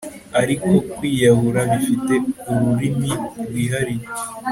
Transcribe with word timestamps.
Ariko 0.41 0.69
kwiyahura 0.91 1.61
bifite 1.71 2.13
ururimi 2.51 3.11
rwihariye 3.47 4.05